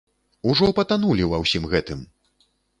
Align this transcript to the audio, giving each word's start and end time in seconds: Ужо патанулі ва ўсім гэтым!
Ужо 0.53 0.69
патанулі 0.79 1.29
ва 1.35 1.43
ўсім 1.45 1.71
гэтым! 1.77 2.05